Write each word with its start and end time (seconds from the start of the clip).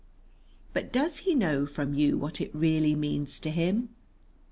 But 0.73 0.91
does 0.91 1.17
he 1.19 1.35
know 1.35 1.67
from 1.67 1.93
you 1.93 2.17
what 2.17 2.41
it 2.41 2.49
really 2.55 2.95
means 2.95 3.39
to 3.41 3.51
him? 3.51 3.89